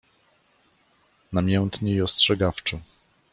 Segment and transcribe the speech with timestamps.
[1.33, 2.79] namiętnie i ostrzegawczo.